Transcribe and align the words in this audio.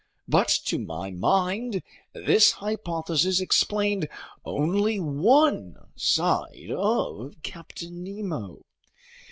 But 0.27 0.47
to 0.65 0.79
my 0.79 1.11
mind, 1.11 1.83
this 2.13 2.53
hypothesis 2.53 3.39
explained 3.39 4.09
only 4.43 4.99
one 4.99 5.75
side 5.95 6.71
of 6.71 7.35
Captain 7.43 8.03
Nemo. 8.03 8.63